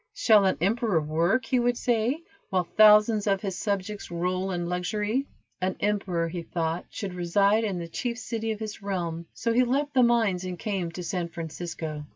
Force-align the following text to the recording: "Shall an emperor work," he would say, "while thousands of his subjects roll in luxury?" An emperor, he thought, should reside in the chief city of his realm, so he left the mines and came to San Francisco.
"Shall 0.15 0.45
an 0.45 0.57
emperor 0.61 0.99
work," 0.99 1.45
he 1.45 1.59
would 1.59 1.77
say, 1.77 2.23
"while 2.49 2.63
thousands 2.63 3.27
of 3.27 3.43
his 3.43 3.55
subjects 3.55 4.09
roll 4.09 4.49
in 4.49 4.67
luxury?" 4.67 5.27
An 5.61 5.75
emperor, 5.79 6.27
he 6.27 6.41
thought, 6.41 6.85
should 6.89 7.13
reside 7.13 7.63
in 7.63 7.77
the 7.77 7.87
chief 7.87 8.17
city 8.17 8.51
of 8.51 8.59
his 8.59 8.81
realm, 8.81 9.27
so 9.35 9.53
he 9.53 9.63
left 9.63 9.93
the 9.93 10.01
mines 10.01 10.43
and 10.43 10.57
came 10.57 10.91
to 10.93 11.03
San 11.03 11.29
Francisco. 11.29 12.03